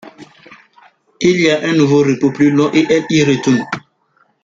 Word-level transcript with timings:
Il 1.19 1.47
a 1.51 1.59
un 1.61 1.73
nouveau 1.73 1.99
repos 2.01 2.31
plus 2.31 2.49
long 2.49 2.71
et 2.73 2.87
elle 2.89 3.05
y 3.11 3.23
retourne. 3.23 3.63